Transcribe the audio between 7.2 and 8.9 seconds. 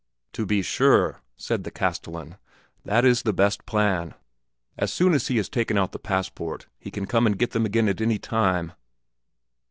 and get them again at any time."